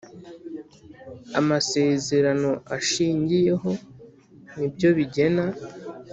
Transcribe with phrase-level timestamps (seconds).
[1.39, 3.69] Amasezerano ashingiyeho
[4.57, 5.45] ni byo bigena